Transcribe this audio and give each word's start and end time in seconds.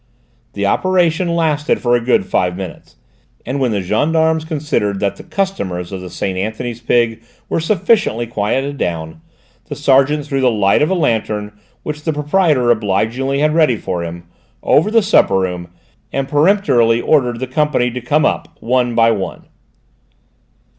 The 0.53 0.65
operation 0.65 1.27
lasted 1.35 1.79
for 1.79 1.95
a 1.95 2.01
good 2.01 2.25
five 2.25 2.57
minutes, 2.57 2.95
and 3.45 3.59
when 3.59 3.69
the 3.71 3.83
gendarmes 3.83 4.45
considered 4.45 4.99
that 4.99 5.17
the 5.17 5.23
customers 5.23 5.91
of 5.91 6.01
the 6.01 6.09
Saint 6.09 6.39
Anthony's 6.39 6.81
Pig 6.81 7.21
were 7.49 7.59
sufficiently 7.59 8.25
quieted 8.25 8.77
down, 8.77 9.21
the 9.65 9.75
sergeant 9.75 10.25
threw 10.25 10.41
the 10.41 10.49
light 10.49 10.81
of 10.81 10.89
a 10.89 10.95
lantern, 10.95 11.51
which 11.83 12.01
the 12.01 12.13
proprietor 12.13 12.71
obligingly 12.71 13.41
had 13.41 13.53
ready 13.53 13.77
for 13.77 14.03
him, 14.03 14.23
over 14.63 14.89
the 14.89 15.03
supper 15.03 15.37
room, 15.37 15.67
and 16.11 16.27
peremptorily 16.27 16.99
ordered 16.99 17.39
the 17.39 17.45
company 17.45 17.91
to 17.91 18.01
come 18.01 18.25
up, 18.25 18.57
one 18.59 18.95
by 18.95 19.11
one. 19.11 19.45